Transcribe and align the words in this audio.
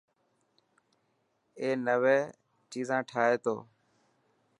اي 1.59 1.69
نوي 1.87 2.17
چيزان 2.71 3.01
ٺاهي 3.09 3.35
تو. 3.45 3.55